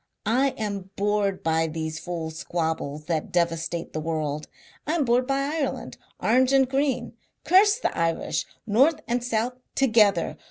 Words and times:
I 0.25 0.55
am 0.57 0.89
bored 0.95 1.43
by 1.43 1.67
these 1.67 1.99
fools' 1.99 2.39
squabbles 2.39 3.05
that 3.05 3.31
devastate 3.31 3.93
the 3.93 3.99
world. 3.99 4.47
I 4.87 4.93
am 4.95 5.05
bored 5.05 5.27
by 5.27 5.41
Ireland, 5.41 5.97
Orange 6.19 6.53
and 6.53 6.67
Green. 6.67 7.13
Curse 7.43 7.77
the 7.77 7.95
Irish 7.95 8.47
north 8.65 9.01
and 9.07 9.23
south 9.23 9.53
together! 9.75 10.37